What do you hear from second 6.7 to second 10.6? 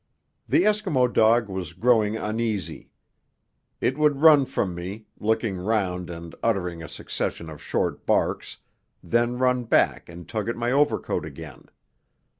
a succession of short barks, then run back and tug at